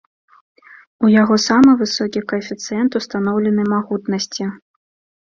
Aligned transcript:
У 1.07 1.09
яго 1.15 1.35
самы 1.47 1.71
высокі 1.83 2.25
каэфіцыент 2.33 2.91
устаноўленай 3.03 3.73
магутнасці. 3.79 4.43